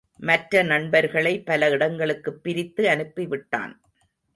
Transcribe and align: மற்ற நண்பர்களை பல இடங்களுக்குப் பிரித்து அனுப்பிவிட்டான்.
மற்ற 0.19 0.63
நண்பர்களை 0.63 1.43
பல 1.43 1.69
இடங்களுக்குப் 1.69 2.43
பிரித்து 2.43 2.87
அனுப்பிவிட்டான். 2.87 3.73